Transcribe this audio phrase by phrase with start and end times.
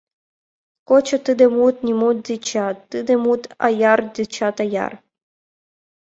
[0.87, 4.93] Кочо тиде мут нимо дечат, Тиде мут аяр дечат аяр.